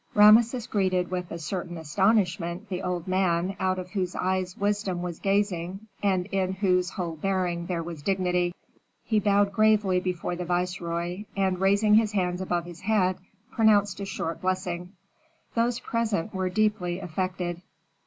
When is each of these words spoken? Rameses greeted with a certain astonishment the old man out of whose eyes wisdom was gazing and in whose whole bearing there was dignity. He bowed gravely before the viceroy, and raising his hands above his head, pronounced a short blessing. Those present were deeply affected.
Rameses 0.15 0.65
greeted 0.65 1.11
with 1.11 1.29
a 1.29 1.37
certain 1.37 1.77
astonishment 1.77 2.69
the 2.69 2.81
old 2.81 3.07
man 3.07 3.55
out 3.59 3.77
of 3.77 3.91
whose 3.91 4.15
eyes 4.15 4.57
wisdom 4.57 5.03
was 5.03 5.19
gazing 5.19 5.81
and 6.01 6.25
in 6.31 6.53
whose 6.53 6.89
whole 6.89 7.15
bearing 7.17 7.67
there 7.67 7.83
was 7.83 8.01
dignity. 8.01 8.51
He 9.03 9.19
bowed 9.19 9.51
gravely 9.53 9.99
before 9.99 10.35
the 10.35 10.43
viceroy, 10.43 11.25
and 11.37 11.59
raising 11.61 11.93
his 11.93 12.13
hands 12.13 12.41
above 12.41 12.65
his 12.65 12.79
head, 12.81 13.17
pronounced 13.51 13.99
a 13.99 14.05
short 14.05 14.41
blessing. 14.41 14.93
Those 15.53 15.79
present 15.79 16.33
were 16.33 16.49
deeply 16.49 16.99
affected. 16.99 17.61